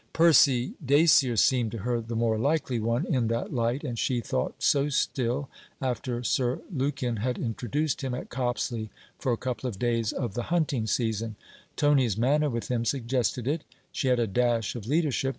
[0.13, 4.55] Percy Dacier seemed to her the more likely one, in that light, and she thought
[4.57, 5.47] so still,
[5.79, 10.45] after Sir Lukin had introduced him at Copsley for a couple of days of the
[10.49, 11.35] hunting season.
[11.75, 13.61] Tony's manner with him suggested it;
[13.91, 15.29] she had a dash of leadership.